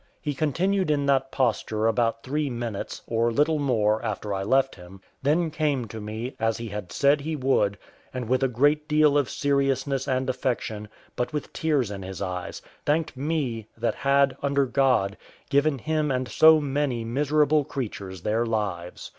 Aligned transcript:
He 0.19 0.33
continued 0.33 0.89
in 0.89 1.05
that 1.05 1.31
posture 1.31 1.85
about 1.85 2.23
three 2.23 2.49
minutes, 2.49 3.03
or 3.05 3.31
little 3.31 3.59
more, 3.59 4.03
after 4.03 4.33
I 4.33 4.41
left 4.41 4.73
him, 4.73 4.99
then 5.21 5.51
came 5.51 5.85
to 5.89 6.01
me, 6.01 6.35
as 6.39 6.57
he 6.57 6.69
had 6.69 6.91
said 6.91 7.21
he 7.21 7.35
would, 7.35 7.77
and 8.11 8.27
with 8.27 8.41
a 8.41 8.47
great 8.47 8.87
deal 8.87 9.15
of 9.15 9.29
seriousness 9.29 10.07
and 10.07 10.27
affection, 10.27 10.87
but 11.15 11.33
with 11.33 11.53
tears 11.53 11.91
in 11.91 12.01
his 12.01 12.19
eyes, 12.19 12.63
thanked 12.83 13.15
me, 13.15 13.67
that 13.77 13.93
had, 13.93 14.35
under 14.41 14.65
God, 14.65 15.17
given 15.51 15.77
him 15.77 16.09
and 16.09 16.27
so 16.27 16.59
many 16.59 17.05
miserable 17.05 17.63
creatures 17.63 18.23
their 18.23 18.43
lives. 18.43 19.07